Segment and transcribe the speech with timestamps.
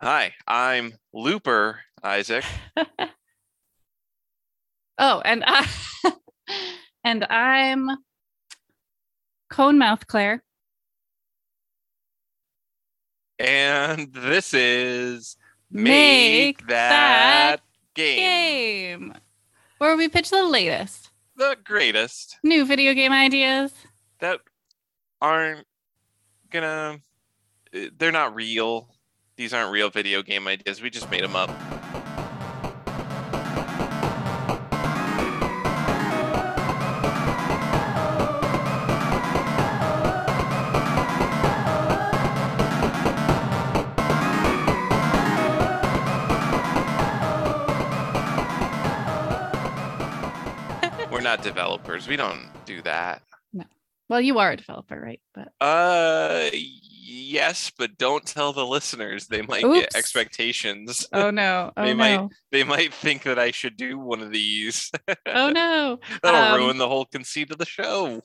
[0.00, 2.44] Hi, I'm Looper Isaac.
[4.98, 5.66] oh, and I
[7.04, 7.90] and I'm
[9.50, 10.42] Cone Mouth Claire.
[13.38, 15.36] And this is
[15.70, 17.58] Make Make, That,
[17.94, 18.18] game.
[18.18, 19.14] Game.
[19.78, 23.72] Where we pitch the latest The greatest new video game ideas.
[24.20, 24.40] that
[25.20, 25.66] aren't
[26.50, 27.00] gonna,
[27.72, 28.88] eh, they're not real.
[29.36, 30.80] These aren't real video game ideas.
[30.80, 31.50] We just made them up.
[51.10, 52.08] We're not developers.
[52.08, 53.22] We don't do that.
[54.08, 55.20] Well, you are a developer, right?
[55.34, 56.50] But Uh,
[57.06, 59.26] yes, but don't tell the listeners.
[59.26, 59.80] They might Oops.
[59.80, 61.06] get expectations.
[61.12, 64.90] oh no, oh They might- they might think that I should do one of these.
[65.26, 65.98] oh no.
[66.22, 68.22] That'll Um, ruin the whole conceit of the show.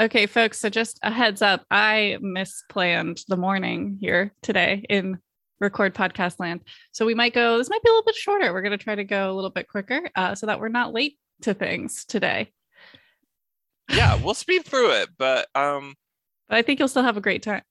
[0.00, 0.60] Okay, folks.
[0.60, 5.18] So just a heads up, I misplanned the morning here today in
[5.60, 6.60] record podcast land.
[6.92, 7.58] So we might go.
[7.58, 8.52] This might be a little bit shorter.
[8.52, 10.92] We're going to try to go a little bit quicker, uh, so that we're not
[10.92, 12.52] late to things today.
[13.90, 15.94] Yeah, we'll speed through it, but um,
[16.48, 17.62] But I think you'll still have a great time.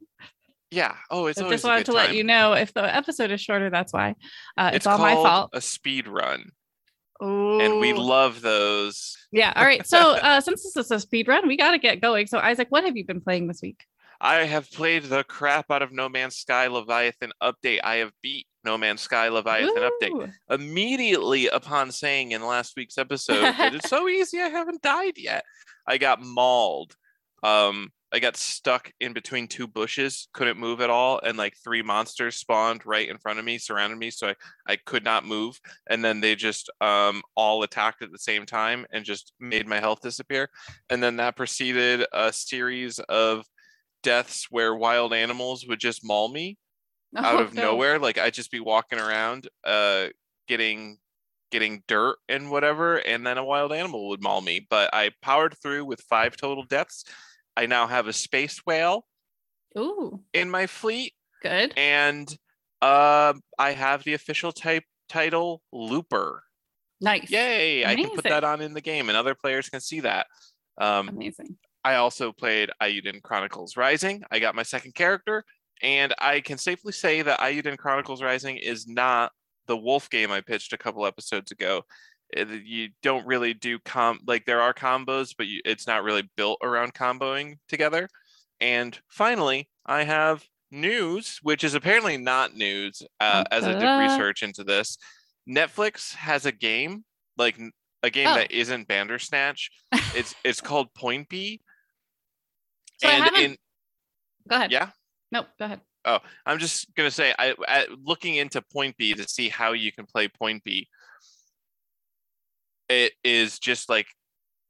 [0.71, 0.95] Yeah.
[1.09, 3.69] Oh, it's I always just wanted to let you know if the episode is shorter,
[3.69, 4.15] that's why.
[4.57, 5.51] Uh, it's, all my fault.
[5.53, 6.51] A speed run,
[7.23, 7.59] Ooh.
[7.59, 9.17] and we love those.
[9.31, 9.53] yeah.
[9.55, 9.85] All right.
[9.87, 12.27] So uh, since this is a speed run, we got to get going.
[12.27, 13.83] So Isaac, what have you been playing this week?
[14.19, 17.79] I have played the crap out of No Man's Sky Leviathan update.
[17.83, 20.31] I have beat No Man's Sky Leviathan update.
[20.49, 25.45] Immediately upon saying in last week's episode that it's so easy I haven't died yet.
[25.85, 26.95] I got mauled.
[27.43, 31.81] Um I got stuck in between two bushes, couldn't move at all, and like three
[31.81, 35.59] monsters spawned right in front of me, surrounded me, so I, I could not move.
[35.89, 39.79] And then they just um all attacked at the same time and just made my
[39.79, 40.49] health disappear.
[40.89, 43.45] And then that preceded a series of
[44.03, 46.57] deaths where wild animals would just maul me
[47.23, 47.61] out Oh, of no.
[47.61, 47.99] nowhere.
[47.99, 50.09] Like I'd just be walking around, uh,
[50.47, 50.99] getting
[51.51, 54.65] getting dirt and whatever, and then a wild animal would maul me.
[54.69, 57.05] But I powered through with five total deaths.
[57.57, 59.05] I now have a space whale
[59.77, 61.73] Ooh, in my fleet, good.
[61.75, 62.33] and
[62.83, 66.43] uh, I have the official type title Looper.
[67.01, 67.31] Nice.
[67.31, 67.83] Yay!
[67.83, 70.27] I can put that on in the game, and other players can see that.
[70.79, 71.57] Um, Amazing.
[71.83, 74.21] I also played Eiyuden Chronicles Rising.
[74.29, 75.43] I got my second character,
[75.81, 79.31] and I can safely say that Eiyuden Chronicles Rising is not
[79.65, 81.83] the wolf game I pitched a couple episodes ago.
[82.31, 86.29] It- you don't really do com like there are combos, but you, it's not really
[86.35, 88.09] built around comboing together.
[88.59, 94.43] And finally, I have news, which is apparently not news, uh, as I did research
[94.43, 94.97] into this.
[95.49, 97.05] Netflix has a game,
[97.37, 97.57] like
[98.03, 98.35] a game Oh.
[98.35, 99.69] that isn't Bandersnatch.
[100.13, 101.59] It's it's called Poinpy
[102.97, 103.57] So and in
[104.49, 104.71] Go ahead.
[104.71, 104.89] yeah
[105.31, 105.47] Nope.
[105.59, 105.81] Go ahead.
[106.05, 110.05] Oh i'm just gonna say i, I looking into Poinpy to see how you can
[110.05, 110.87] play Poinpy
[112.89, 114.07] it is just like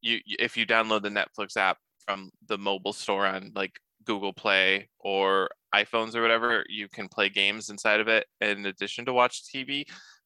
[0.02, 3.74] you if you download the netflix app from the mobile store on like
[4.06, 9.06] google play or iphones or whatever you can play games inside of it in addition
[9.06, 9.84] to watch tv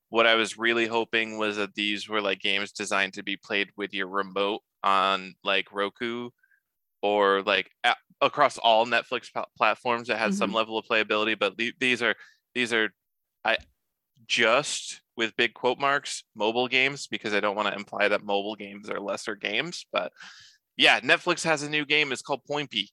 [0.09, 3.69] what i was really hoping was that these were like games designed to be played
[3.77, 6.29] with your remote on like roku
[7.01, 10.57] or like a- across all Netflix pl- platforms that has some mm-hmm.
[10.57, 11.37] level of playability.
[11.37, 12.15] But the- these are
[12.53, 12.89] these are
[13.43, 13.57] I
[14.27, 18.55] just with big quote marks mobile games because I don't want to imply that mobile
[18.55, 19.85] games are lesser games.
[19.91, 20.11] But
[20.77, 22.11] yeah, Netflix has a new game.
[22.11, 22.89] It's called Poinpy.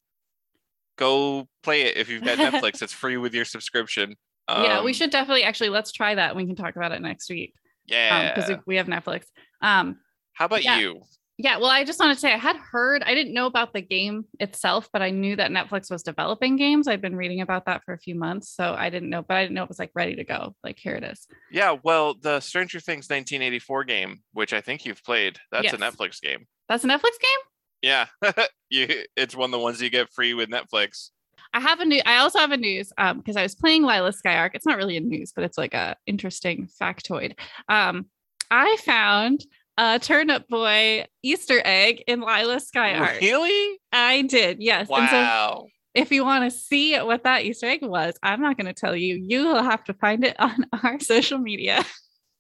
[0.97, 2.83] Go play it if you've got Netflix.
[2.83, 4.17] It's free with your subscription.
[4.49, 6.35] yeah, we Um, should definitely actually let's try that.
[6.35, 7.55] We can talk about it next week
[7.87, 8.35] Yeah.
[8.35, 9.25] because we, we have Netflix.
[9.63, 9.99] Um,
[10.33, 10.79] How about yeah.
[10.79, 11.03] you?
[11.41, 11.59] Yeah.
[11.59, 14.25] Well, I just wanted to say I had heard I didn't know about the game
[14.41, 16.89] itself, but I knew that Netflix was developing games.
[16.89, 19.43] I've been reading about that for a few months, so I didn't know, but I
[19.43, 20.57] didn't know it was like ready to go.
[20.65, 21.27] Like here it is.
[21.51, 25.75] Yeah, well, the Stranger Things 1984 game, which I think you've played, that's Yes.
[25.75, 26.47] a Netflix game.
[26.69, 27.41] That's a Netflix game.
[27.83, 28.07] Yeah,
[28.69, 28.89] you.
[29.17, 31.11] It's one of the ones you get free with Netflix.
[31.55, 32.03] I have a new.
[32.05, 34.53] I also have a news um because I was playing Lila Sky Ark.
[34.57, 37.39] It's not really a news, but it's like a interesting factoid.
[37.69, 38.07] Um,
[38.51, 39.47] I found
[39.79, 43.19] a Turnip Boy Easter egg in Lila Sky Ark.
[43.23, 43.79] Really?
[43.93, 44.89] I did, yes.
[44.91, 45.67] And so Wow.
[45.95, 48.95] if you want to see what that Easter egg was, I'm not going to tell
[48.97, 49.15] you.
[49.25, 51.85] You will have to find it on our social media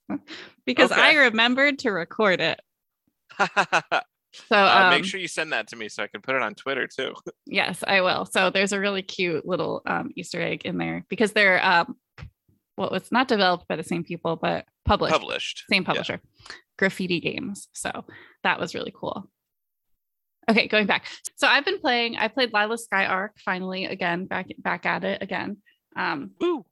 [0.66, 2.60] because I remembered to record it.
[3.38, 3.80] uh,
[4.50, 6.54] So um, make sure you send that to me so I can put it on
[6.54, 7.14] Twitter too.
[7.46, 8.26] Yes, I will.
[8.26, 11.96] So there's a really cute little um, Easter egg in there because they're um,
[12.76, 15.64] well, it's not developed by the same people, but published, Published.
[15.70, 16.20] same publisher,
[16.78, 17.68] Graffiti Games.
[17.72, 18.04] So
[18.44, 19.28] that was really cool.
[20.50, 21.04] Okay, going back.
[21.36, 22.16] So I've been playing.
[22.16, 25.58] I played Lila Sky Arc finally again, back back at it again.
[25.94, 26.64] Um, Woo.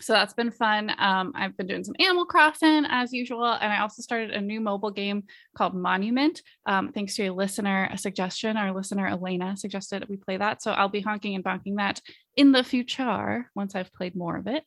[0.00, 0.92] so that's been fun.
[0.98, 4.60] Um, I've been doing some Animal Crossing as usual, and I also started a new
[4.60, 5.24] mobile game
[5.56, 6.40] called Monument.
[6.66, 8.56] Um, thanks to a listener, a suggestion.
[8.56, 12.00] Our listener Elena suggested we play that, so I'll be honking and bonking that
[12.36, 14.62] in the future once I've played more of it.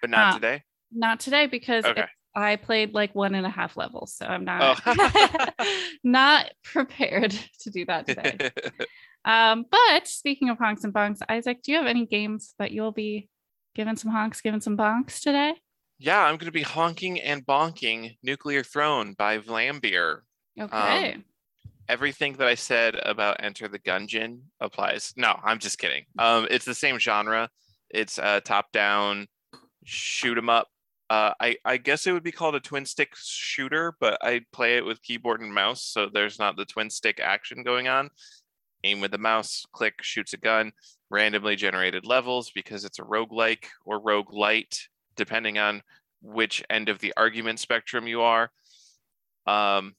[0.00, 0.62] But not Uh, today.
[0.92, 2.02] Not today because Okay.
[2.02, 5.48] it- I played like one and a half levels, so I'm not Oh.
[6.04, 7.30] not prepared
[7.60, 8.50] to do that today.
[9.24, 12.92] um, but speaking of honks and bonks, Isaac, do you have any games that you'll
[12.92, 13.28] be
[13.74, 15.54] giving some honks, giving some bonks today?
[15.98, 20.20] yeah, I'm going to be honking and bonking Nuclear Throne by Vlambeer.
[20.60, 21.16] Okay.
[21.88, 25.14] Everything that I said about Enter the Gungeon applies.
[25.16, 26.04] No, I'm just kidding.
[26.18, 27.48] Um, it's the same genre.
[27.88, 29.26] It's a top-down
[29.84, 30.68] shoot 'em up.
[31.08, 34.76] Uh, I I guess it would be called a twin stick shooter, but I play
[34.76, 38.10] it with keyboard and mouse, so there's not the twin stick action going on.
[38.84, 40.72] Aim with the mouse, click, shoots a gun,
[41.10, 44.78] randomly generated levels because it's a roguelike or roguelite,
[45.16, 45.82] depending on
[46.22, 48.50] which end of the argument spectrum you are.
[49.46, 49.94] Um,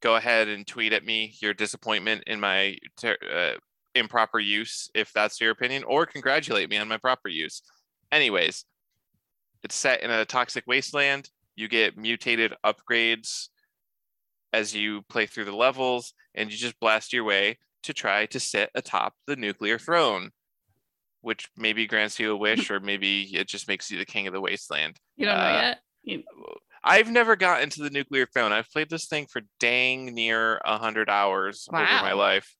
[0.00, 3.58] go ahead and tweet at me your disappointment in my ter- uh,
[3.94, 7.62] improper use, if that's your opinion, or congratulate me on my proper use.
[8.10, 8.64] Anyways,
[9.62, 11.28] it's set in a toxic wasteland.
[11.56, 13.48] You get mutated upgrades
[14.52, 18.40] as you play through the levels, and you just blast your way to try to
[18.40, 20.30] sit atop the nuclear throne,
[21.20, 24.32] which maybe grants you a wish, or maybe it just makes you the king of
[24.32, 24.98] the wasteland.
[25.16, 25.78] you don't know uh, yet?
[26.02, 26.22] You-
[26.82, 28.52] I've never gotten to the nuclear throne.
[28.52, 32.54] I've played this thing for dang near a hundred hours over my life.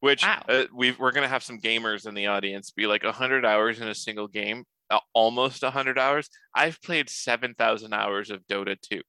[0.00, 0.42] Which Wow.
[0.48, 3.80] uh, we we're gonna have some gamers in the audience be like a hundred hours
[3.80, 4.64] in a single game,
[5.12, 6.28] almost a hundred hours.
[6.54, 9.00] I've played seven thousand hours of Dota 2.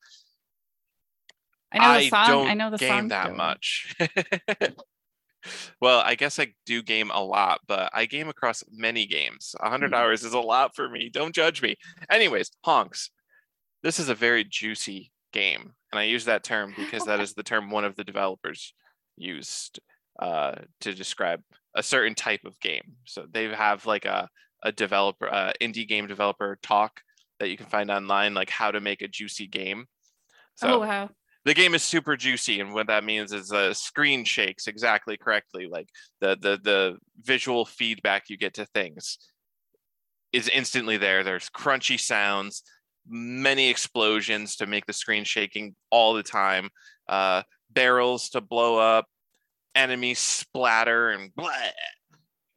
[1.71, 2.27] I know the I song.
[2.27, 3.07] don't I know the game song.
[3.09, 3.95] that much.
[5.81, 9.55] well, I guess I do game a lot, but I game across many games.
[9.59, 9.97] A hundred Mm.
[9.97, 11.09] hours is a lot for me.
[11.09, 11.75] Don't judge me.
[12.09, 13.11] Anyways, honks.
[13.83, 17.43] This is a very juicy game, and I use that term because that is the
[17.43, 18.73] term one of the developers
[19.17, 19.79] used
[20.19, 21.41] uh, to describe
[21.75, 22.93] a certain type of game.
[23.05, 24.29] So they have like a
[24.65, 26.99] a developer, uh, indie game developer talk
[27.39, 29.85] that you can find online, like how to make a juicy game.
[30.55, 31.09] So oh wow.
[31.45, 35.67] the game is super juicy and what that means is the screen shakes exactly correctly
[35.69, 35.89] like
[36.21, 39.17] the the the visual feedback you get to things
[40.31, 42.63] is instantly there there's crunchy sounds
[43.05, 46.69] many explosions to make the screen shaking all the time
[47.09, 49.05] uh barrels to blow up
[49.75, 51.51] enemies splatter and blah,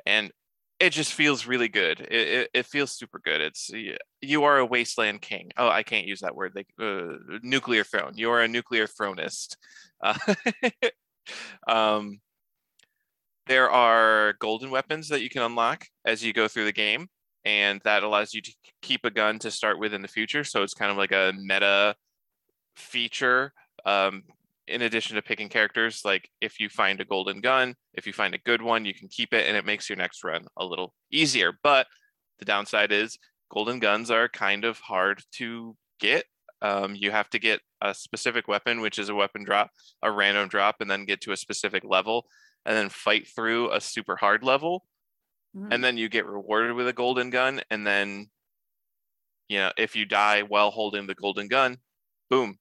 [0.07, 0.31] and
[0.81, 3.71] it just feels really good it, it, it feels super good it's
[4.21, 5.51] you are a wasteland king.
[5.57, 6.53] Oh, I can't use that word.
[6.55, 8.13] Like uh, nuclear throne.
[8.17, 9.57] You are a nuclear thronist.
[10.03, 10.19] Uh,
[11.69, 12.21] um,
[13.47, 17.09] there are golden weapons that you can unlock as you go through the game,
[17.45, 20.45] and that allows you to keep a gun to start with in the future.
[20.45, 21.95] So it's kind of like a meta
[22.77, 23.53] feature.
[23.87, 24.25] Um,
[24.69, 28.35] in addition to picking characters, like if you find a golden gun, if you find
[28.35, 30.95] a good one, you can keep it, and it makes your next run a little
[31.11, 31.53] easier.
[31.63, 31.87] But
[32.39, 33.19] the downside is
[33.51, 36.25] golden guns are kind of hard to get.
[36.61, 39.71] Um, you have to get a specific weapon, which is a weapon drop,
[40.03, 42.27] a random drop, and then get to a specific level,
[42.67, 44.85] and then fight through a super hard level,
[45.57, 45.73] Mm.
[45.73, 48.31] and then you get rewarded with a golden gun, and then,
[49.49, 51.79] you know, if you die while holding the golden gun,
[52.29, 52.59] boom,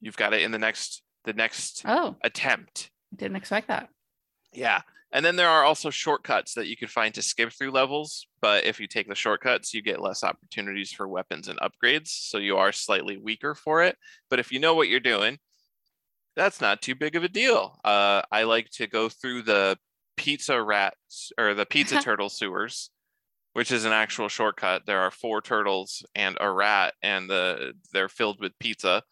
[0.00, 2.90] you've got it in the next the next Oh, attempt.
[3.14, 3.90] didn't expect that.
[4.52, 4.80] Yeah.
[5.12, 8.26] And then there are also shortcuts that you can find to skip through levels.
[8.40, 12.08] But if you take the shortcuts, you get less opportunities for weapons and upgrades.
[12.08, 13.96] So you are slightly weaker for it.
[14.30, 15.38] But if you know what you're doing,
[16.34, 17.78] that's not too big of a deal.
[17.84, 19.78] Uh, I like to go through the
[20.16, 22.90] pizza rats or the pizza turtle sewers,
[23.52, 24.82] which is an actual shortcut.
[24.86, 29.02] There are four turtles and a rat, and the they're filled with pizza.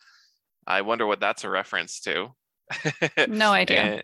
[0.66, 2.28] I wonder what that's a reference to.
[3.28, 3.80] No idea.
[3.80, 4.02] and,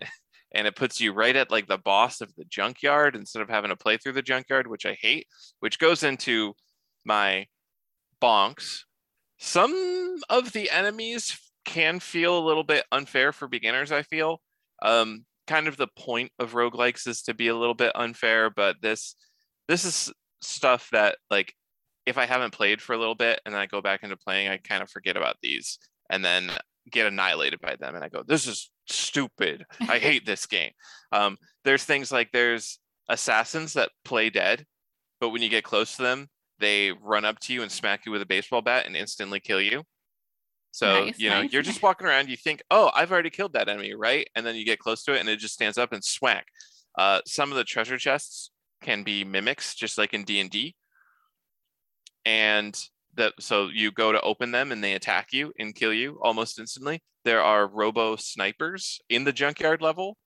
[0.53, 3.69] and it puts you right at like the boss of the junkyard instead of having
[3.69, 5.27] to play through the junkyard which i hate
[5.59, 6.53] which goes into
[7.05, 7.45] my
[8.21, 8.81] bonks
[9.39, 14.41] some of the enemies can feel a little bit unfair for beginners i feel
[14.83, 18.75] um kind of the point of roguelikes is to be a little bit unfair but
[18.81, 19.15] this
[19.67, 21.53] this is stuff that like
[22.05, 24.47] if i haven't played for a little bit and then i go back into playing
[24.47, 25.77] i kind of forget about these
[26.11, 26.51] and then
[26.91, 30.71] get annihilated by them and i go this is stupid i hate this game
[31.11, 34.65] um, there's things like there's assassins that play dead
[35.19, 36.27] but when you get close to them
[36.61, 39.59] they run up to you and smack you with a baseball bat and instantly kill
[39.59, 39.83] you.
[40.73, 41.51] So, Nice, you know, nice.
[41.51, 44.29] you're just walking around, you think, oh, I've already killed that enemy, right?
[44.35, 46.45] And then you get close to it and it just stands up and smack.
[46.97, 48.51] Uh, some of the treasure chests
[48.81, 50.75] can be mimics, just like in D&D.
[52.25, 52.79] And
[53.15, 56.59] that so you go to open them and they attack you and kill you almost
[56.59, 57.01] instantly.
[57.23, 60.17] There are robo snipers in the junkyard level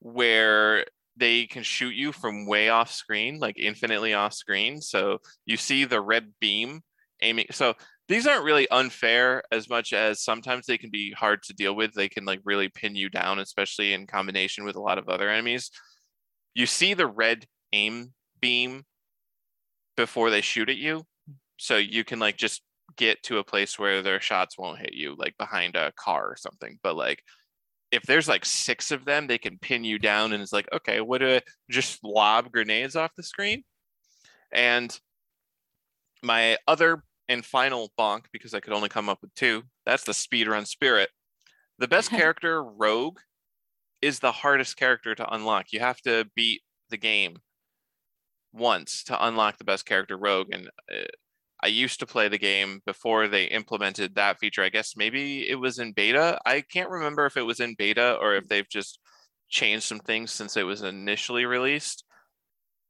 [0.00, 0.84] where
[1.16, 4.80] they can shoot you from way off screen, like infinitely off screen.
[4.80, 6.80] So you see the red beam
[7.22, 7.46] aiming.
[7.50, 7.74] So
[8.08, 11.92] these aren't really unfair as much as sometimes they can be hard to deal with.
[11.92, 15.28] They can like really pin you down, especially in combination with a lot of other
[15.28, 15.70] enemies.
[16.54, 18.84] You see the red aim beam
[19.96, 21.04] before they shoot at you.
[21.58, 22.62] So you can like just
[22.96, 26.36] get to a place where their shots won't hit you, like behind a car or
[26.36, 26.78] something.
[26.82, 27.22] But like
[27.90, 31.00] if there's like six of them, they can pin you down and it's like, okay,
[31.00, 33.64] what do I just lob grenades off the screen?
[34.52, 34.98] And
[36.22, 40.12] my other and final bonk, because I could only come up with two, that's the
[40.12, 41.10] speedrun spirit.
[41.78, 43.18] The best character, Rogue,
[44.02, 45.72] is the hardest character to unlock.
[45.72, 47.38] You have to beat the game
[48.52, 50.48] once to unlock the best character, Rogue.
[50.52, 51.04] And uh,
[51.62, 54.62] I used to play the game before they implemented that feature.
[54.62, 56.38] I guess maybe it was in beta.
[56.46, 59.00] I can't remember if it was in beta or if they've just
[59.48, 62.04] changed some things since it was initially released.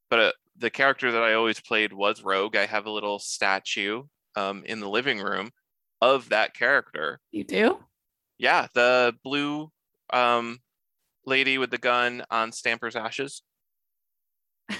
[0.09, 2.55] But uh, the character that I always played was Rogue.
[2.55, 4.03] I have a little statue
[4.35, 5.49] um, in the living room
[6.01, 7.19] of that character.
[7.31, 7.79] You do?
[8.37, 9.71] Yeah, the blue
[10.11, 10.59] um,
[11.25, 13.41] lady with the gun on Stamper's Ashes.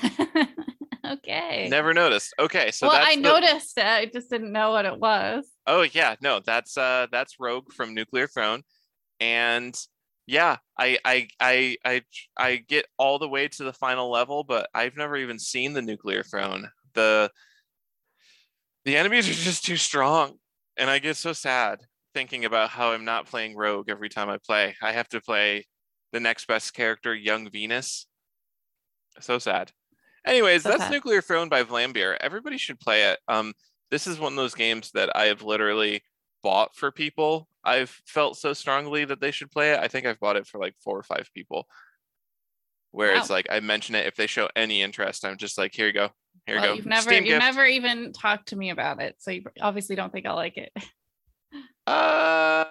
[1.10, 1.68] okay.
[1.70, 2.34] Never noticed.
[2.39, 3.86] Okay, so well, I the- noticed it.
[3.86, 5.46] I just didn't know what it was.
[5.68, 8.63] Oh yeah, no, that's uh that's Rogue from Nuclear Throne,
[9.20, 9.75] and
[10.28, 12.01] yeah, I I I I
[12.38, 15.82] I get all the way to the final level, but I've never even seen the
[15.82, 16.70] Nuclear Throne.
[16.94, 17.32] The
[18.86, 20.38] the enemies are just too strong,
[20.78, 21.82] and I get so sad
[22.13, 24.75] thinking about how I'm not playing Rogue every time I play.
[24.82, 25.68] I have to play
[26.12, 28.06] the next best character, Yung Venuz.
[29.20, 29.72] So sad.
[30.26, 30.90] Anyways, that's.
[30.90, 32.18] Nuclear Throne by Vlambeer.
[32.20, 33.20] Everybody should play it.
[33.28, 33.54] Um,
[33.92, 36.04] this is one of those games that I have literally
[36.44, 37.48] bought for people.
[37.64, 39.80] I've felt so strongly that they should play it.
[39.80, 41.68] I think I've bought it for like four or five people.
[42.92, 45.86] Where it's like I mention it if they show any interest, I'm just like, here
[45.86, 46.10] you go,
[46.48, 46.74] here you go.
[46.74, 47.44] You've never Steam you've gift.
[47.44, 50.72] never even talked to me about it, so you obviously don't think I'll like it.
[51.88, 52.66] Uh,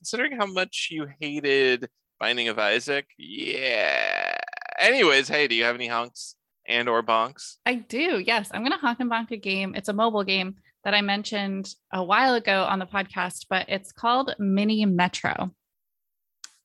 [0.00, 1.88] considering how much you hated
[2.18, 4.36] Binding of Isaac, yeah.
[4.80, 6.34] Anyways, hey, do you have any honks
[6.72, 7.56] and or bonks?
[7.64, 8.18] I do.
[8.18, 9.74] Yes, I'm gonna honk and bonk a game.
[9.74, 13.92] It's a mobile game that I mentioned a while ago on the podcast, but it's
[13.92, 15.54] called Mini Metro,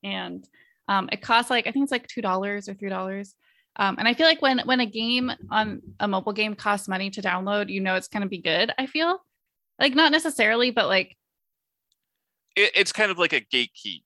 [0.04, 0.48] and
[0.88, 3.36] um, it costs like I think it's like two dollars or three dollars.
[3.80, 7.10] Um, and I feel like when when a game on a mobile game costs money
[7.12, 8.72] to download, you know it's gonna be good.
[8.78, 9.22] I feel
[9.80, 11.16] like not necessarily, but like
[12.56, 14.02] It, it's kind of like a gatekeep.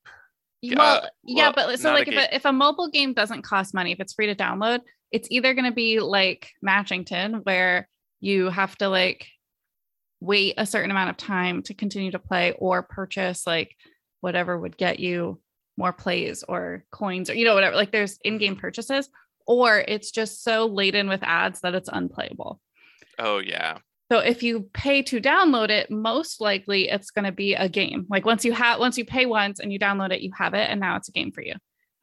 [0.63, 3.73] Uh, well, yeah, well, but so like if a, if a mobile game doesn't cost
[3.73, 4.81] money, if it's free to download,
[5.11, 7.87] it's either going to be like Matchington, where
[8.19, 9.27] you have to like
[10.19, 13.75] wait a certain amount of time to continue to play, or purchase like
[14.21, 15.39] whatever would get you
[15.77, 17.75] more plays or coins, or you know whatever.
[17.75, 19.09] Like there's in-game purchases,
[19.45, 22.59] or it's just so laden with ads that it's unplayable.
[23.19, 23.77] Oh yeah.
[24.11, 28.05] So if you pay to download it, most likely it's going to be a game.
[28.09, 30.69] Like once you have, once you pay once and you download it, you have it,
[30.69, 31.53] and now it's a game for you.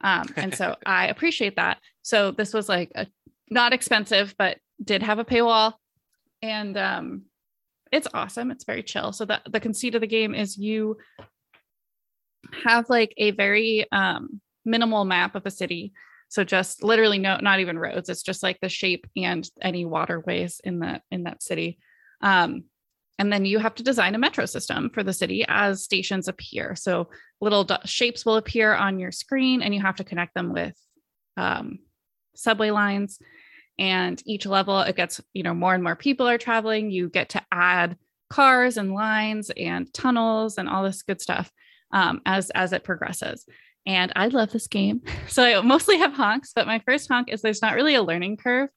[0.00, 1.78] Um, and so I appreciate that.
[2.08, 3.06] So this was like a,
[3.50, 5.74] not expensive, but did have a paywall,
[6.40, 7.22] and um,
[7.92, 8.50] it's awesome.
[8.50, 9.12] It's very chill.
[9.12, 10.96] So the the conceit of the game is you
[12.64, 15.92] have like a very um, minimal map of a city.
[16.30, 18.08] So just literally no, not even roads.
[18.08, 21.78] It's just like the shape and any waterways in that in that city.
[22.22, 22.64] Um,
[23.18, 26.74] and then you have to design a metro system for the city as stations appear.
[26.74, 27.10] So
[27.42, 30.74] little shapes will appear on your screen, and you have to connect them with
[31.36, 31.80] um,
[32.38, 33.18] subway lines.
[33.78, 36.90] And each level, it gets you know more and more people are traveling.
[36.90, 37.96] You get to add
[38.28, 41.50] cars and lines and tunnels and all this good stuff
[41.92, 43.46] um, as as it progresses.
[43.86, 45.02] And I love this game.
[45.28, 48.38] So I mostly have honks, but my first honk is there's not really a learning
[48.38, 48.70] curve.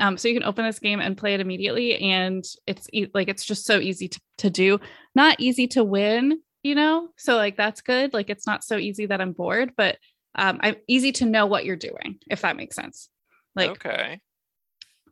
[0.00, 3.28] Um, so you can open this game and play it immediately, and it's e- like
[3.28, 4.80] it's just so easy to, to do.
[5.14, 7.10] Not easy to win, you know.
[7.18, 8.14] So like that's good.
[8.14, 9.98] Like it's not so easy that I'm bored, but
[10.34, 13.08] um, I'm easy to know what you're doing, if that makes sense.
[13.56, 14.20] Like okay.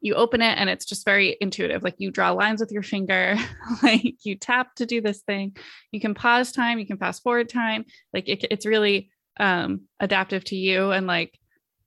[0.01, 1.83] you open it and it's just very intuitive.
[1.83, 3.37] Like you draw lines with your finger,
[3.83, 5.57] like you tap to do this thing.
[5.93, 7.85] You can pause time, you can fast forward time.
[8.13, 9.11] Like it, it's really
[9.41, 11.39] um, adaptive to you and like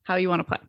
[0.04, 0.60] how you want to play.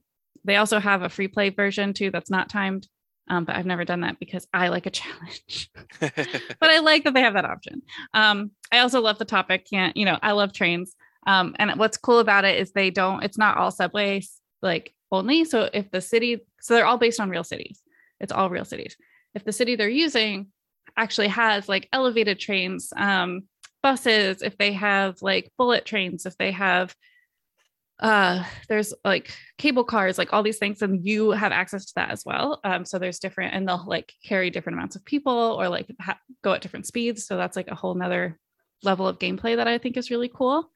[0.45, 2.89] They also have a free play version too that's not timed.
[3.29, 5.71] Um, but I've never done that because I like a challenge.
[6.01, 7.83] but I like that they have that option.
[8.15, 9.67] Um, I also love the topic.
[9.71, 10.19] Can't you know?
[10.23, 10.95] I love trains.
[11.27, 13.23] Um, and what's cool about it is they don't.
[13.23, 15.45] It's not all subways like only.
[15.45, 17.81] So if the city, so they're all based on real cities.
[18.21, 18.97] It's all real cities.
[19.35, 20.49] If the city they're using
[20.97, 23.45] actually has like elevated trains, um,
[23.83, 26.95] buses, if they have like bullet trains, if they have
[28.03, 32.11] uh there's like cable cars like all these things and you have access to that
[32.11, 35.69] as well um so there's different and they'll like carry different amounts of people or
[35.69, 38.39] like ha- go at different speeds so that's like a whole nother
[38.83, 40.69] level of gameplay that i think is really cool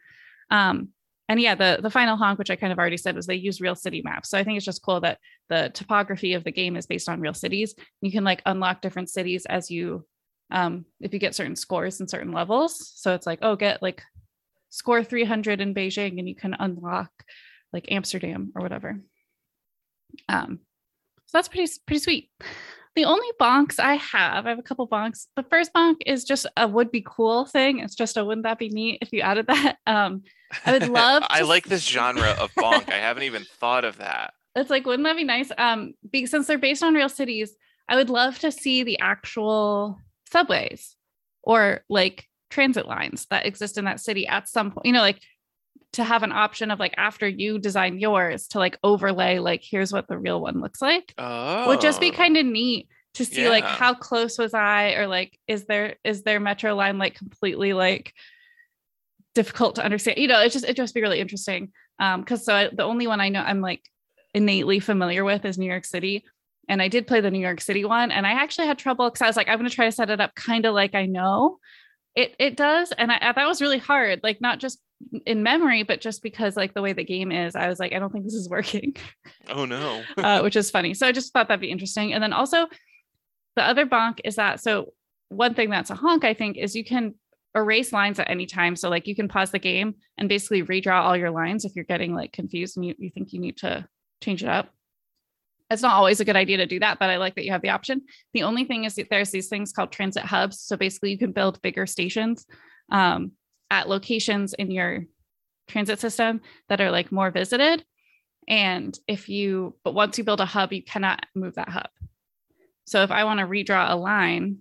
[0.50, 0.88] um
[1.28, 3.60] and yeah the the final honk which i kind of already said was they use
[3.60, 6.76] real city maps so i think it's just cool that the topography of the game
[6.76, 10.04] is based on real cities you can like unlock different cities as you
[10.50, 14.02] um if you get certain scores in certain levels so it's like oh get like
[14.76, 17.10] score 300 in Beijing and you can unlock
[17.72, 19.00] like Amsterdam or whatever.
[20.28, 20.60] Um,
[21.26, 22.30] so that's pretty pretty sweet.
[22.96, 25.26] The only bonks I have, I have a couple bonks.
[25.36, 27.80] The first bonk is just a would be cool thing.
[27.80, 29.76] It's just a wouldn't that be neat if you added that.
[29.86, 30.22] Um,
[30.64, 31.22] I would love.
[31.28, 32.90] I like this genre of bonk.
[32.90, 34.32] I haven't even thought of that.
[34.54, 35.52] It's like, wouldn't that be nice?
[35.58, 37.54] Um, because since they're based on real cities,
[37.86, 40.00] I would love to see the actual
[40.32, 40.96] subways
[41.42, 45.20] or like transit lines that exist in that city at some point, you know, like
[45.92, 49.92] to have an option of like after you design yours to like overlay, like here's
[49.92, 51.14] what the real one looks like.
[51.18, 51.68] Oh.
[51.68, 53.49] Would just be kind of neat to see Yeah.
[53.50, 57.73] like how close was I or like is there is their metro line like completely
[57.73, 58.12] like
[59.35, 62.54] difficult to understand you know it's just it just be really interesting um because so
[62.54, 63.83] I, the only one i know i'm like
[64.33, 66.25] innately familiar with is new york city
[66.71, 69.21] and i did play the new york city one and i actually had trouble because
[69.21, 71.04] i was like i'm going to try to set it up kind of like i
[71.04, 71.59] know
[72.14, 74.78] it it does and I, that was really hard like not just
[75.26, 77.98] in memory but just because like the way the game is i was like i
[77.98, 78.96] don't think this is working
[79.48, 80.02] Oh no.
[80.16, 80.94] uh, which is funny.
[80.94, 82.12] So I just thought that'd be interesting.
[82.12, 82.66] And then also,
[83.54, 84.92] the other bonk is that so
[85.28, 87.14] one thing that's a honk, I think, is you can
[87.54, 88.76] erase lines at any time.
[88.76, 91.85] So like you can pause the game and basically redraw all your lines if you're
[91.85, 93.87] getting like confused and you, you think you need to
[94.22, 94.70] change it up.
[95.70, 97.62] It's not always a good idea to do that, but I like that you have
[97.62, 98.02] the option.
[98.35, 100.61] The only thing is that there's these things called transit hubs.
[100.61, 102.46] So basically, you can build bigger stations
[102.92, 103.32] um,
[103.70, 105.05] at locations in your
[105.68, 107.85] transit system that are like more visited.
[108.48, 111.88] And if you, but once you build a hub, you cannot move that hub.
[112.85, 114.59] So if I want to redraw a line,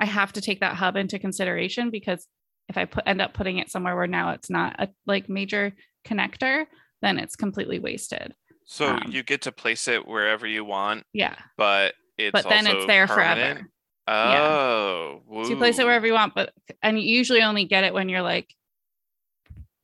[0.00, 2.26] I have to take that hub into consideration because
[2.68, 5.72] if I put end up putting it somewhere where now it's not a like major
[6.06, 6.66] connector,
[7.02, 8.34] then it's completely wasted.
[8.64, 11.34] So Um, you get to place it wherever you want, Yeah.
[11.56, 13.58] but it's but then it's there permanent?
[13.58, 13.70] forever.
[14.08, 17.94] Oh, So you place it wherever you want, but and you usually only get it
[17.94, 18.54] when you're like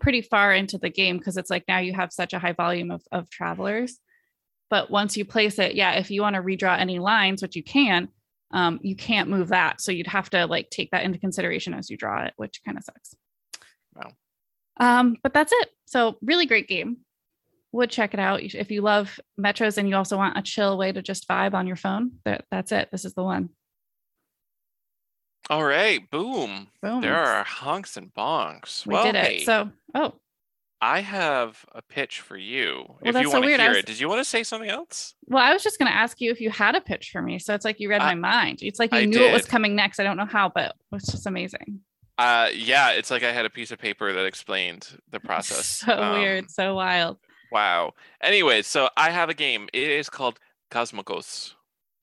[0.00, 2.90] pretty far into the game because it's like now you have such a high volume
[2.90, 3.98] of, of travelers.
[4.70, 7.62] But once you place it, yeah, if you want to redraw any lines, which you
[7.62, 8.08] can,
[8.50, 9.80] um, you can't move that.
[9.80, 12.76] So you'd have to like take that into consideration as you draw it, which kind
[12.76, 13.14] of sucks.
[13.94, 14.12] Wow.
[14.80, 15.70] Um, but that's it.
[15.86, 16.98] So really great game.
[17.72, 20.90] Would check it out if you love metros and you also want a chill way
[20.90, 22.12] to just vibe on your phone.
[22.24, 22.88] That, that's it.
[22.90, 23.50] This is the one.
[25.50, 26.68] All right, boom.
[26.82, 27.00] Boom.
[27.00, 28.86] There are honks and bonks.
[28.86, 29.24] we well, did it.
[29.24, 30.14] hey, So, oh,
[30.80, 32.84] I have a pitch for you.
[33.02, 33.60] if that's you so want to weird.
[33.60, 35.14] I hear was- it, did you want to say something else?
[35.26, 37.38] Well, I was just going to ask you if you had a pitch for me.
[37.38, 38.58] So it's like you read I- my mind.
[38.62, 39.50] It's like you I knew it was did.
[39.50, 39.98] coming next.
[39.98, 41.80] I don't know how, but it's just amazing.
[42.18, 45.66] Uh, yeah, it's like I had a piece of paper that explained the process.
[45.66, 47.16] So Um, weird, so wild.
[47.50, 47.94] Wow.
[48.20, 49.68] Anyway, so I have a game.
[49.72, 50.38] It is called
[50.70, 51.54] Cosmogos.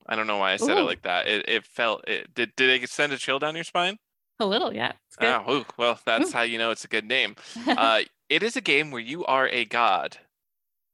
[0.08, 1.26] I don't know why I said it like that.
[1.26, 2.06] It, it felt.
[2.08, 3.98] It, did did it send a chill down your spine?
[4.38, 4.92] A little, yeah.
[5.08, 5.42] It's good.
[5.46, 6.32] Oh, ooh, well, that's Ooh.
[6.32, 7.36] how you know it's a good name.
[7.66, 10.18] Uh, it is a game where you are a god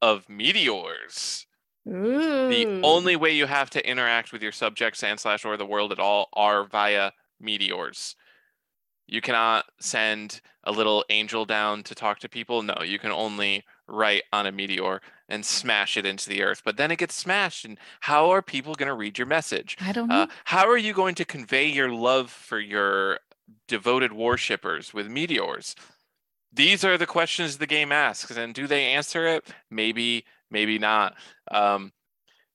[0.01, 1.47] of meteors.
[1.87, 2.49] Ooh.
[2.49, 5.91] The only way you have to interact with your subjects and slash or the world
[5.91, 8.15] at all are via meteors.
[9.07, 12.61] You cannot send a little angel down to talk to people.
[12.63, 16.61] No, you can only write on a meteor and smash it into the earth.
[16.63, 19.77] But then it gets smashed, and how are people going to read your message?
[19.81, 20.23] I don't know.
[20.23, 23.19] Uh, how are you going to convey your love for your
[23.67, 25.75] devoted worshippers with meteors?
[26.51, 29.47] These are the questions the game asks, and do they answer it?
[29.71, 31.15] Maybe, maybe not.
[31.49, 31.91] Um,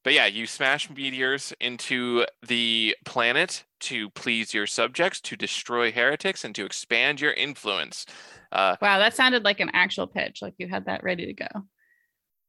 [0.04, 6.44] but yeah, you smash meteors into the planet to please your subjects, to destroy heretics,
[6.44, 8.06] and to expand your influence.
[8.52, 10.40] Uh, wow, that sounded like an actual pitch.
[10.42, 11.46] Like you had that ready to go.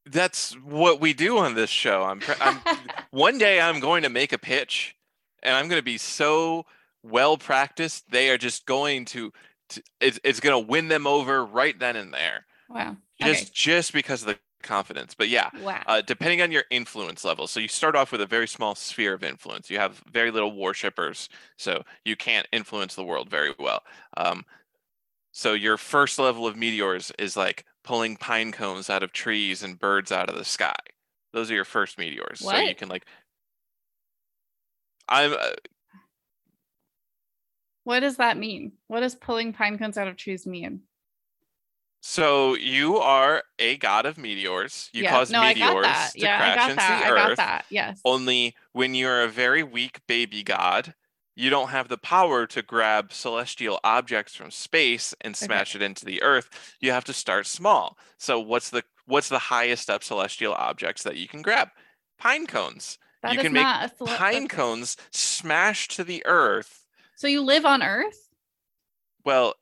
[0.06, 2.04] that's what we do on this show.
[2.04, 2.62] I'm, pre- I'm
[3.12, 4.96] one day I'm going to make a pitch,
[5.44, 6.66] and I'm going to be so
[7.04, 8.10] well practiced.
[8.10, 9.32] They are just going to,
[9.70, 12.46] to it's it's going to win them over right then and there.
[12.70, 12.98] wow.
[13.22, 13.52] Just Okay.
[13.54, 15.14] just because of the confidence.
[15.14, 15.84] But yeah, Wow.
[15.86, 17.48] uh, depending on your influence level.
[17.48, 19.70] So you start off with a very small sphere of influence.
[19.70, 23.84] You have very little worshippers, so you can't influence the world very well.
[24.18, 24.46] Um,
[25.32, 29.80] so your first level of meteors is like pulling pine cones out of trees and
[29.80, 30.76] birds out of the sky.
[31.34, 32.40] Those are your first meteors.
[32.40, 33.06] So you can like.
[35.08, 35.34] I'm.
[35.34, 35.52] Uh,
[37.84, 38.74] what does that mean?
[38.88, 40.82] What does pulling pine cones out of trees mean?
[42.02, 44.90] so you are a god of meteors.
[44.94, 45.12] You yeah.
[45.12, 46.12] cause no, I got meteors that.
[46.14, 47.00] to Yeah, I crash got into that.
[47.02, 47.28] the I earth.
[47.28, 47.66] got that.
[47.70, 48.02] Yes.
[48.06, 50.94] Only when you're a very weak baby god,
[51.40, 56.04] you don't have the power to grab celestial objects from space and smash it into
[56.06, 56.50] the earth.
[56.82, 57.98] You have to start small.
[58.18, 61.70] So what's the what's the highest up celestial objects that you can grab?
[62.18, 62.98] Pine cones.
[63.24, 63.66] That you can make
[63.98, 64.48] cele- Pine okay.
[64.48, 66.86] cones smash to the earth.
[67.16, 68.30] So you live on Earth?
[69.26, 69.56] Well,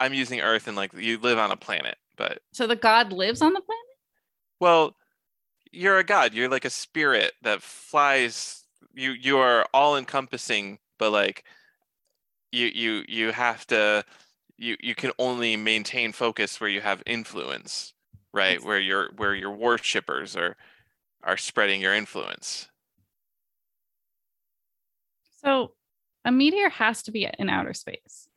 [0.00, 3.42] I'm using earth and like you live on a planet, but So the god lives
[3.42, 3.84] on the planet?
[4.60, 4.94] well,
[5.72, 6.32] you're a god.
[6.32, 8.64] You're like a spirit that flies.
[8.94, 11.44] You you are all encompassing, but like
[12.52, 14.04] you you you have to
[14.56, 17.94] you you can only maintain focus where you have influence,
[18.32, 18.62] right?
[18.62, 20.56] Where your where your worshippers are
[21.22, 22.68] are spreading your influence.
[25.42, 25.72] So
[26.24, 28.28] a meteor has to be in outer space,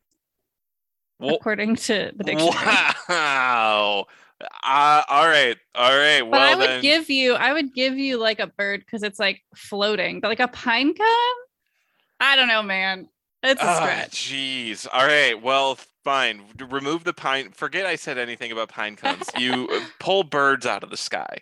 [1.19, 2.65] Well, according to the dictionary.
[3.10, 4.06] wow.
[4.63, 5.58] Uh, all right.
[5.76, 6.21] All right.
[6.21, 6.82] But Well I would then.
[6.82, 10.39] give you, I would give you like a bird because it's like floating, but like
[10.39, 11.41] a pine cone.
[12.22, 13.10] I don't know, man.
[13.44, 14.30] It's a Ah, stretch.
[14.32, 14.88] Jeez.
[14.94, 15.42] All right.
[15.42, 16.44] Well, fine.
[16.70, 17.52] Remove the pine.
[17.52, 19.30] Forget I said anything about pine cones.
[19.38, 21.40] You uh, pull birds out of the sky,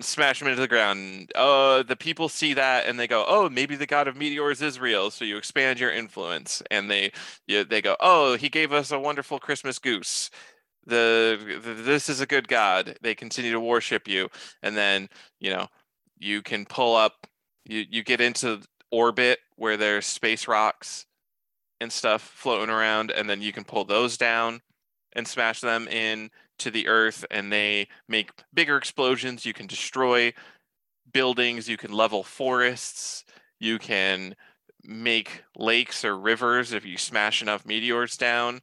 [0.00, 1.32] smash them into the ground.
[1.34, 4.80] Uh, the people see that and they go, "Oh, maybe the god of meteors is
[4.80, 7.12] real." So you expand your influence, and they
[7.46, 10.30] you, they go, "Oh, he gave us a wonderful Christmas goose."
[10.86, 12.98] The, the this is a good god.
[13.02, 14.30] They continue to worship you,
[14.62, 15.08] and then
[15.40, 15.68] you know
[16.18, 17.26] you can pull up.
[17.66, 21.06] You you get into orbit where there's space rocks
[21.80, 24.60] and stuff floating around and then you can pull those down
[25.12, 29.46] and smash them in to the earth and they make bigger explosions.
[29.46, 30.32] You can destroy
[31.12, 31.68] buildings.
[31.68, 33.24] You can level forests.
[33.60, 34.34] You can
[34.84, 38.60] make lakes or rivers if you smash enough meteors down.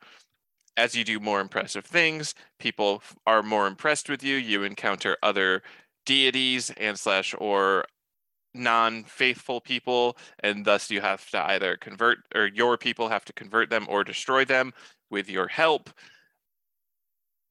[0.78, 4.36] As you do more impressive things people are more impressed with you.
[4.36, 5.62] You encounter other
[6.06, 7.86] deities and slash or
[8.56, 13.70] non-faithful people and thus you have to either convert or your people have to convert
[13.70, 14.74] them or destroy them
[15.10, 15.90] with your help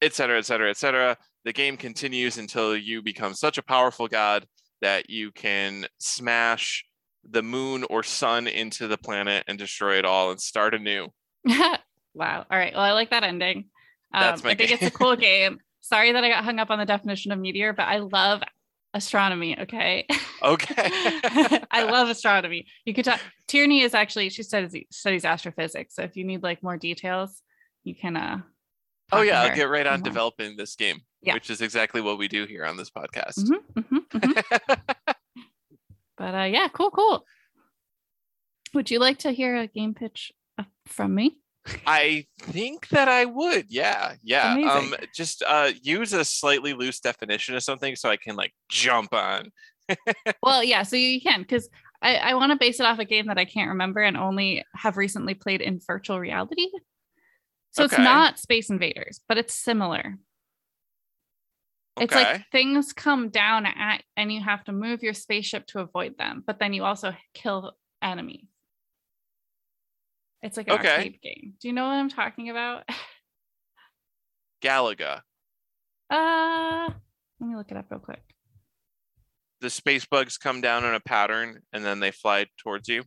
[0.01, 4.45] etc etc etc the game continues until you become such a powerful god
[4.81, 6.85] that you can smash
[7.29, 11.07] the moon or sun into the planet and destroy it all and start anew
[12.15, 12.45] wow.
[12.49, 12.73] All right.
[12.73, 13.65] Well, I like that ending.
[14.13, 14.77] Um, That's my I think game.
[14.81, 15.59] it's a cool game.
[15.81, 18.41] Sorry that I got hung up on the definition of meteor, but I love
[18.95, 19.59] astronomy.
[19.59, 20.07] Okay.
[20.41, 20.73] okay
[21.71, 22.65] I love astronomy.
[22.85, 23.19] You could talk.
[23.47, 25.93] Tierney is actually she studies studies astrophysics.
[25.95, 27.41] So if you need like more details,
[27.83, 28.17] you can.
[28.17, 28.39] uh
[29.11, 30.03] oh yeah i'll get right on Mhm.
[30.03, 31.35] developing this game Yeah.
[31.35, 35.13] which is exactly what we do here on this podcast Mhm, mhm, mhm.
[36.17, 37.25] But uh, yeah, cool, cool.
[38.73, 41.37] Would you like to hear a game pitch uh, from me?
[41.85, 43.65] I think that I would.
[43.69, 44.15] Yeah.
[44.23, 44.53] Yeah.
[44.53, 49.13] Um just uh use a slightly loose definition of something so I can like jump
[49.13, 49.51] on.
[50.43, 51.69] well, yeah, so you can because
[52.01, 54.63] I, I want to base it off a game that I can't remember and only
[54.75, 56.67] have recently played in virtual reality.
[57.71, 60.17] So it's not Space Invaders, but it's similar.
[61.99, 66.17] It's like things come down at and you have to move your spaceship to avoid
[66.17, 68.45] them, but then you also kill enemies.
[70.45, 70.95] It's like an Okay.
[70.95, 71.53] arcade game.
[71.59, 72.83] Do you know what I'm talking about?
[74.63, 75.21] Galaga.
[76.09, 76.89] Uh
[77.39, 78.21] let me look it up real quick.
[79.61, 83.03] The space bugs come down in a pattern and then they fly towards you.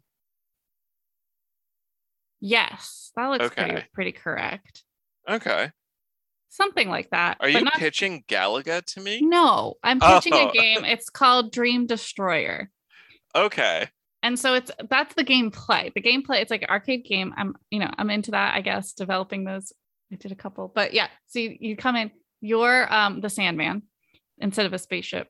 [2.40, 3.87] Yes, that looks pretty Okay.
[3.92, 4.85] pretty correct.
[5.29, 5.70] Okay.
[6.51, 7.37] Something like that.
[7.40, 9.20] Are you not- pitching Galaga to me?
[9.20, 10.48] No, I'm pitching Oh.
[10.48, 10.85] a game.
[10.85, 12.70] It's called Dream Destroyer.
[13.35, 13.88] Okay.
[14.22, 15.92] And so it's that's the gameplay.
[15.94, 17.33] The gameplay, it's like an arcade game.
[17.37, 19.72] I'm, you know, I'm into that, I guess, developing those.
[20.12, 21.09] I did a couple, but yeah.
[21.28, 23.83] So you, you come in, you're um the Sandman
[24.38, 25.28] instead of a spaceship.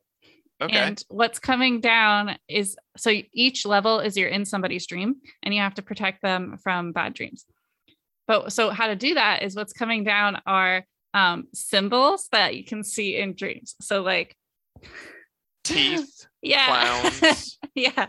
[0.60, 0.76] Okay.
[0.76, 5.60] And what's coming down is so each level is you're in somebody's dream and you
[5.60, 7.44] have to protect them from bad dreams.
[8.26, 12.64] But so how to do that is what's coming down are um symbols that you
[12.64, 13.76] can see in dreams.
[13.80, 14.34] So like
[15.64, 17.10] Teeth, yeah.
[17.74, 18.06] yeah.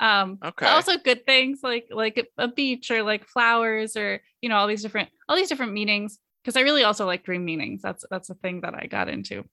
[0.00, 0.66] Um Okay.
[0.66, 4.66] also good things like like a, a beach or like flowers or you know all
[4.66, 7.82] these different all these different meanings because I really also like dream meanings.
[7.82, 9.44] That's that's a thing that I got into.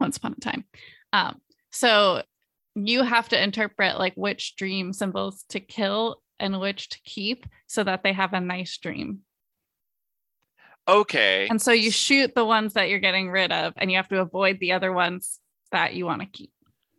[0.00, 0.64] once upon a time.
[1.12, 1.40] Um,
[1.70, 2.22] so
[2.74, 7.82] you have to interpret like which dream symbols to kill and which to keep so
[7.84, 9.20] that they have a nice dream.
[10.88, 11.48] Okay.
[11.48, 14.20] And so you shoot the ones that you're getting rid of and you have to
[14.20, 15.40] avoid the other ones
[15.72, 16.52] that you want to keep.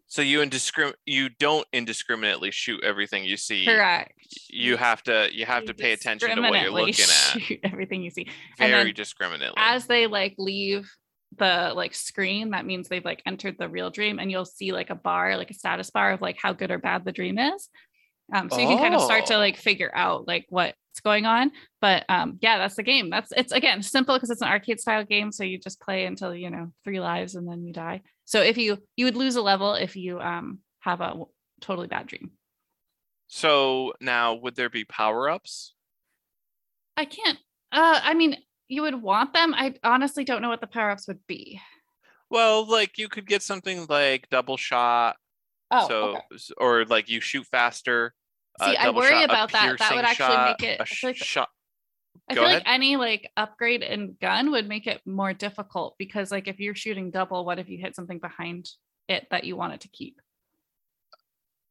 [0.09, 3.65] So you indiscrim you don't indiscriminately shoot everything you see.
[3.65, 4.13] Correct.
[4.49, 7.41] You have to you have You to pay attention to what you're looking at.
[7.41, 8.27] shoot everything you see.
[8.57, 9.55] Very discriminately.
[9.57, 10.89] As they like leave
[11.37, 14.89] the like screen, that means they've like entered the real dream, and you'll see like
[14.89, 17.67] a bar, like a status bar of like how good or bad the dream is.
[18.33, 19.39] Um, so you can kind of start to Oh.
[19.39, 20.45] like figure out like
[20.97, 21.51] what's going on.
[21.81, 23.09] But um, yeah, that's the game.
[23.09, 25.31] That's it's again simple because it's an arcade style game.
[25.31, 28.01] So you just play until you know three lives and then you die.
[28.25, 31.13] So if you you would lose a level if you um have a
[31.61, 32.31] totally bad dream.
[33.27, 35.73] so now would there be power-ups?
[36.95, 37.37] I can't.
[37.71, 39.53] Uh, I mean, you would want them.
[39.53, 41.59] I honestly don't know what the power ups would be.
[42.29, 45.17] Well, like you could get something like double shot.
[45.69, 46.37] Oh, so okay.
[46.57, 48.13] or like you shoot faster.
[48.63, 49.77] See, I worry shot, about that.
[49.79, 51.49] That would actually shot, make it- I feel like- sh- shot.
[52.29, 56.47] I feel like any like upgrade in gun would make it more difficult because like
[56.49, 58.69] if you're shooting double, what if you hit something behind
[59.07, 60.19] it that you wanted to keep?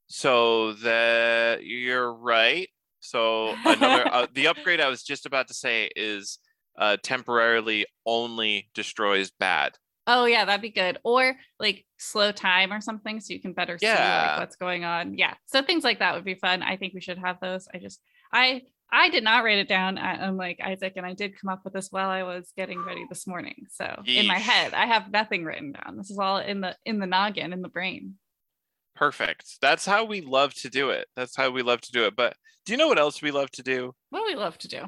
[0.06, 2.68] So that you're right.
[3.00, 6.38] So another uh, the upgrade I was just about to say is
[6.78, 9.76] uh, temporarily only destroys bad.
[10.06, 10.98] Oh yeah, that'd be good.
[11.04, 15.18] Or like slow time or something so you can better see like what's going on.
[15.18, 15.34] Yeah.
[15.46, 16.62] So things like that would be fun.
[16.62, 17.68] I think we should have those.
[17.74, 18.00] I just
[18.32, 19.98] I I did not write it down.
[19.98, 22.84] I, am like Isaac, and I did come up with this while I was getting
[22.84, 23.66] ready this morning.
[23.70, 25.96] So in my head, I have nothing written down.
[25.96, 28.14] This is all in the in the noggin, in the brain.
[28.94, 29.58] Perfect.
[29.60, 31.08] That's how we love to do it.
[31.16, 32.16] That's how we love to do it.
[32.16, 33.92] But do you know what else we love to do?
[34.10, 34.84] What do we love to do?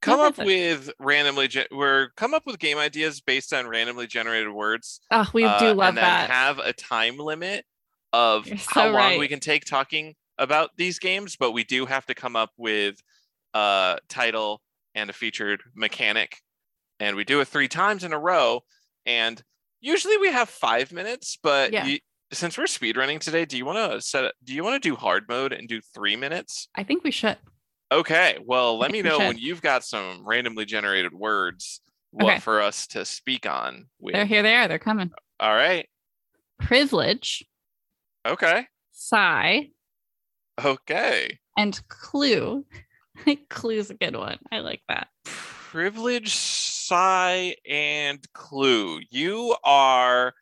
[0.00, 4.52] Come up with randomly ge- we're come up with game ideas based on randomly generated
[4.52, 5.00] words.
[5.10, 6.30] Oh, we uh, do love and that.
[6.30, 7.64] have a time limit
[8.12, 9.18] of so how long right.
[9.18, 12.96] we can take talking about these games, but we do have to come up with
[13.54, 14.62] a title
[14.94, 16.36] and a featured mechanic.
[17.00, 18.60] And we do it three times in a row.
[19.06, 19.42] And
[19.80, 21.86] usually we have five minutes, but Yeah.
[21.86, 21.98] you,
[22.32, 24.32] since we're speedrunning today, do you want to set?
[24.44, 26.68] Do you want to do hard mode and do three minutes?
[26.74, 27.38] I think we should.
[27.90, 28.38] Okay.
[28.44, 32.40] Well, let me know when you've got some randomly generated words what Okay.
[32.40, 33.86] for us to speak on.
[34.00, 34.14] With.
[34.14, 34.42] They're here.
[34.42, 34.68] They are.
[34.68, 35.10] They're coming.
[35.40, 35.88] All right.
[36.60, 37.44] Privilege,
[38.26, 38.66] Okay.
[38.92, 39.68] sigh,
[40.62, 41.38] Okay.
[41.56, 42.64] and clue.
[43.48, 44.38] Clue's a good one.
[44.52, 45.08] I like that.
[45.24, 49.00] Privilege, sigh, and clue.
[49.10, 50.34] You are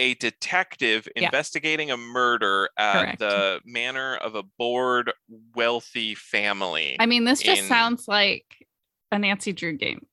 [0.00, 1.24] a detective Yeah.
[1.26, 3.18] investigating a murder at Correct.
[3.18, 5.12] the manor of a bored,
[5.54, 6.96] wealthy family.
[7.00, 8.44] I mean, this just in- sounds like
[9.10, 10.06] a Nancy Drew game.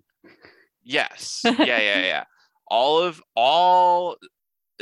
[0.84, 1.42] yes.
[1.46, 2.24] Yeah, yeah, yeah.
[2.68, 4.18] All of all.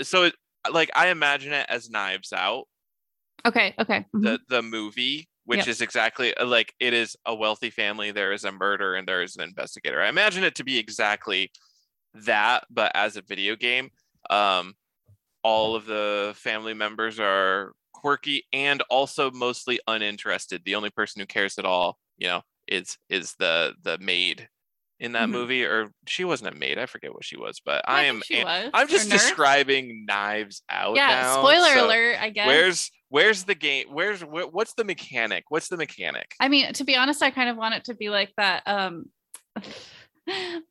[0.01, 0.35] So, it,
[0.71, 2.67] like, I imagine it as Knives Out,
[3.45, 3.73] Okay.
[3.77, 4.05] Okay.
[4.15, 4.23] mhm.
[4.23, 5.67] the the movie, which Yep.
[5.67, 8.11] is exactly uh, like it is a wealthy family.
[8.11, 10.01] There is a murder and there is an investigator.
[10.01, 11.51] I imagine it to be exactly
[12.13, 13.89] that, but as a video game.
[14.29, 14.75] Um,
[15.43, 20.61] all of the family members are quirky and also mostly uninterested.
[20.65, 24.47] The only person who cares at all, you know, is is the the maid
[24.99, 25.31] in that Mhm.
[25.31, 26.77] movie, or she wasn't a maid.
[26.79, 28.21] I forget what she was, but I I, am.
[28.23, 30.95] she was, I'm just describing Knives Out.
[30.95, 31.07] Yeah.
[31.07, 32.17] now, spoiler so- alert.
[32.21, 32.47] I guess.
[32.47, 33.87] Where's where's the game?
[33.91, 35.43] Where's wh- what's the mechanic?
[35.49, 36.33] What's the mechanic?
[36.39, 38.63] I mean, to be honest, I kind of want it to be like that.
[38.65, 39.05] Um,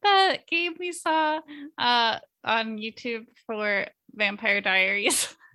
[0.02, 1.40] that game we saw
[1.78, 5.34] uh on YouTube for Vampire Diaries.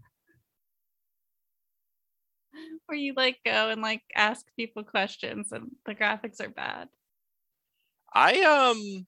[2.88, 6.88] Where you like go and like ask people questions and the graphics are bad.
[8.14, 9.06] I um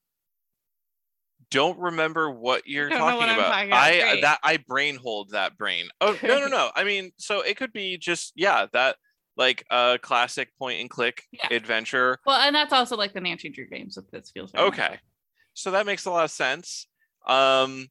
[1.52, 3.52] don't remember what you're talking what about.
[3.52, 3.82] talking about.
[3.82, 4.22] I Great.
[4.22, 5.88] that I brain hold that brain.
[6.02, 6.72] Oh no no no.
[6.76, 8.98] I mean, so it could be just yeah that
[9.38, 11.56] like a classic point and click Yeah.
[11.56, 12.18] adventure.
[12.26, 13.96] Well, and that's also like the Nancy Drew games.
[13.96, 15.00] So this feels much Okay,
[15.54, 16.88] so that makes a lot of sense.
[17.26, 17.88] Um,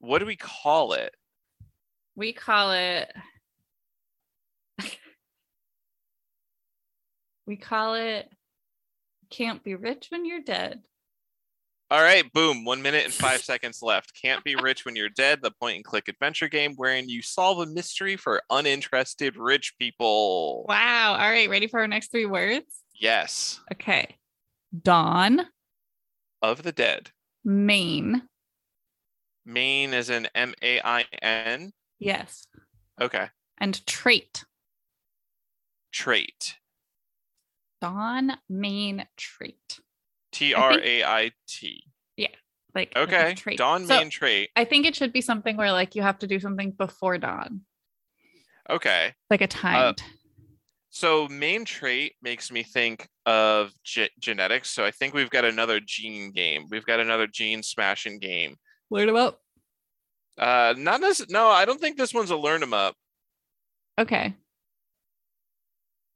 [0.00, 1.14] what do we call it?
[2.16, 3.12] We call it.
[7.46, 8.28] we call it.
[9.30, 10.80] Can't be rich when you're dead.
[11.92, 12.64] All right, boom.
[12.64, 14.12] One minute and five seconds left.
[14.20, 15.40] Can't be rich when you're dead.
[15.42, 20.66] The point and click adventure game wherein you solve a mystery for uninterested rich people.
[20.68, 21.12] Wow.
[21.12, 21.50] All right.
[21.50, 22.66] Ready for our next three words?
[22.94, 24.16] Yes, Okay.
[24.82, 25.46] Dawn,
[26.42, 27.10] of the dead.
[27.44, 28.22] Maine.
[29.54, 31.72] Main is an M A I N.
[31.98, 32.46] Yes.
[33.00, 33.26] Okay.
[33.58, 34.44] And trait.
[35.92, 36.54] Trait.
[37.80, 39.80] Dawn, Main trait.
[40.32, 41.82] T R A I T.
[42.16, 42.28] Yeah.
[42.74, 43.34] like Okay.
[43.56, 44.50] So, main trait.
[44.54, 47.62] I think it should be something where like you have to do something before dawn,
[48.68, 49.14] Okay.
[49.30, 50.00] like a timed.
[50.00, 50.04] Uh,
[50.90, 54.70] so main trait makes me think of ge- genetics.
[54.70, 56.66] So I think we've got another gene game.
[56.70, 58.56] We've got another gene smashing game.
[58.90, 59.38] Learn about.
[60.38, 62.96] Uh, not necess- No, I don't think this one's a learn them up.
[63.98, 64.34] Okay.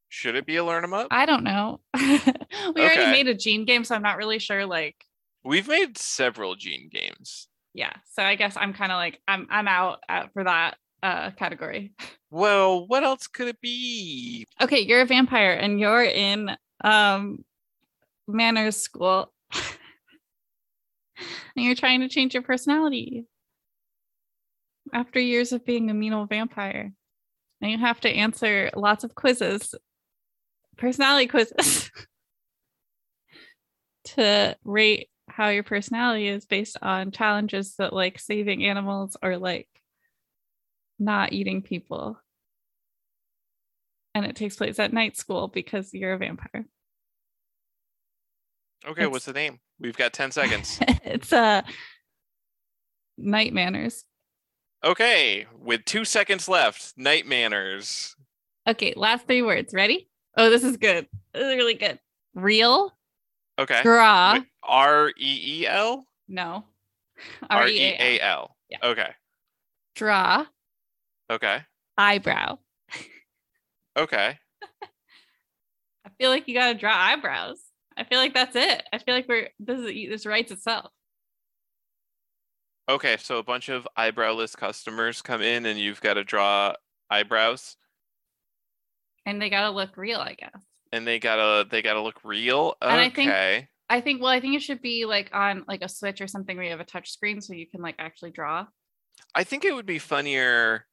[0.08, 1.08] Should it be a learn them up?
[1.10, 1.80] I don't know.
[1.94, 4.64] we already made a gene game, so I'm not really sure.
[4.64, 4.96] Like,
[5.44, 7.48] We've made several gene games.
[7.74, 7.92] yeah.
[8.12, 11.92] So I guess I'm kind of like I'm I'm out uh, for that uh category.
[12.30, 14.46] Well, what else could it be?
[14.62, 17.44] Okay, you're a vampire and you're in um
[18.26, 19.32] manners school.
[21.57, 23.27] and you're trying to change your personality
[24.92, 26.92] after years of being a mean old vampire.
[27.61, 29.74] And you have to answer lots of quizzes,
[30.77, 31.90] personality quizzes,
[34.05, 39.68] to rate how your personality is based on challenges that like saving animals or like
[40.98, 42.18] not eating people
[44.14, 46.66] and it takes place at night school because you're a vampire.
[48.87, 49.59] Okay, It's- what's the name?
[49.85, 50.79] We've got 10 seconds.
[51.05, 51.61] it's uh
[53.18, 54.07] night manners.
[54.83, 58.16] Okay, with two seconds left, night manners.
[58.66, 59.75] Okay, last three words.
[59.75, 60.09] Ready?
[60.38, 61.07] Oh, this is good.
[61.35, 61.99] This is really good.
[62.35, 62.92] Real,
[63.59, 63.83] Okay.
[63.83, 66.07] draw, R E E L?
[66.29, 66.64] no,
[67.51, 67.79] R E.
[67.99, 68.57] A L.
[68.70, 68.79] Yeah.
[68.83, 69.11] Okay.
[69.94, 70.47] draw,
[71.31, 71.59] Okay.
[71.99, 72.59] eyebrow.
[73.99, 74.38] Okay.
[76.07, 77.61] I feel like you gotta draw eyebrows.
[77.96, 78.83] I feel like that's it.
[78.92, 80.90] I feel like we're this is this writes itself.
[82.88, 86.74] Okay, so a bunch of eyebrowless customers come in and you've got to draw
[87.11, 87.76] eyebrows
[89.24, 90.62] And they gotta look real, I guess.
[90.92, 92.74] and they gotta they gotta look real.
[92.83, 93.68] And I think- Okay.
[93.90, 96.57] I think well, I think it should be like on like a switch or something
[96.57, 98.66] where you have a touch screen so you can like actually draw.
[99.35, 100.87] I think it would be funnier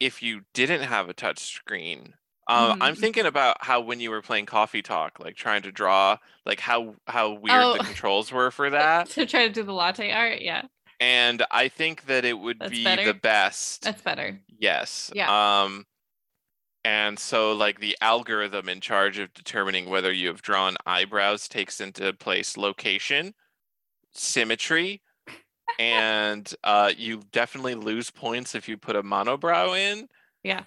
[0.00, 2.14] if you didn't have a touch screen.
[2.48, 2.96] Um, I'm Mhm.
[2.96, 6.96] thinking about how when you were playing Coffee Talk, like trying to draw, like how
[7.06, 7.72] how weird Oh.
[7.72, 9.10] the controls were for that.
[9.10, 10.40] to try to do the latte art.
[10.40, 10.62] Yeah,
[11.00, 13.02] And I think that it would That's be better?
[13.02, 13.90] the best.
[13.90, 14.40] that's better.
[14.58, 15.12] Yes.
[15.12, 15.32] Yeah.
[15.64, 15.86] Um
[16.84, 21.80] and so like the algorithm in charge of determining whether you have drawn eyebrows takes
[21.80, 23.34] into place location,
[24.12, 25.02] symmetry,
[25.78, 30.08] and uh you definitely lose points if you put a monobrow in.
[30.42, 30.64] Yeah.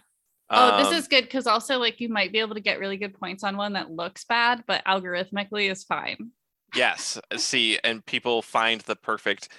[0.54, 2.98] Oh, Um, this is good because also like you might be able to get really
[2.98, 6.32] good points on one that looks bad, but algorithmically is fine.
[6.74, 7.20] yes.
[7.38, 9.50] See, and people find the perfect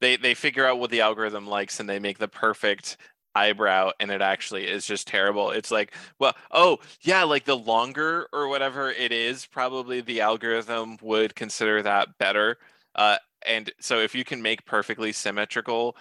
[0.00, 2.98] they they figure out what the algorithm likes and they make the perfect
[3.34, 5.50] eyebrow and it actually is just terrible.
[5.52, 10.98] It's like, well, oh, yeah, like the longer or whatever it is, probably the algorithm
[11.02, 12.58] would consider that better.
[12.96, 15.96] Uh and so if you can make perfectly symmetrical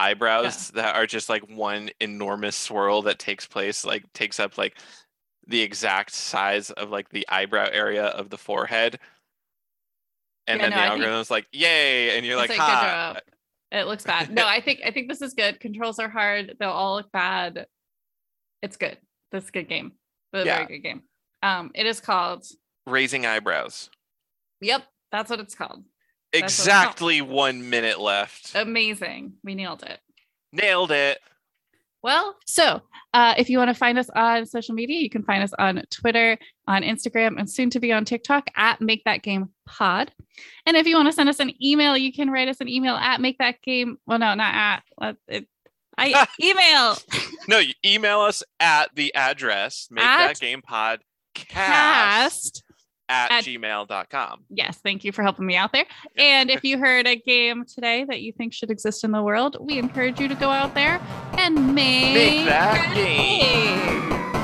[0.00, 4.76] eyebrows that are just like one enormous swirl that takes place like takes up like
[5.46, 8.98] the exact size of like the eyebrow area of the forehead
[10.46, 13.16] and Yeah, then no, the algorithm's like yay and you're like like, ha.
[13.72, 14.30] It looks bad.
[14.32, 15.58] No, I think I think this is good.
[15.58, 16.56] Controls are hard.
[16.60, 17.66] They'll all look bad.
[18.62, 18.98] It's good.
[19.32, 19.92] This is a good game.
[20.32, 20.56] A Yeah.
[20.58, 21.02] very good game.
[21.42, 22.46] Um, it is called.
[22.86, 23.90] raising eyebrows
[24.60, 25.84] Yep, that's what it's called.
[26.40, 26.84] That's what it's called.
[26.86, 29.34] exactly one minute left Amazing.
[29.42, 30.00] We nailed it.
[30.52, 31.18] nailed it
[32.02, 32.82] Well, so
[33.14, 35.82] uh, if you want to find us on social media, you can find us on
[35.90, 40.12] Twitter, on Instagram, and soon to be on TikTok at Make That Game Pod.
[40.66, 42.94] And if you want to send us an email, you can write us an email
[42.94, 43.98] at Make That Game.
[44.06, 44.82] Well, no, not at.
[45.28, 45.46] It,
[45.96, 46.96] I email
[47.46, 50.98] no you email us at the address make At that game podcast
[51.34, 52.62] cast.
[53.08, 55.84] At, at- gmail.com Yes, thank you for helping me out there.
[56.16, 59.56] And if you heard a game today that you think should exist in the world,
[59.60, 61.00] we encourage you to go out there
[61.38, 63.40] and make, Make that game.
[63.40, 64.43] game.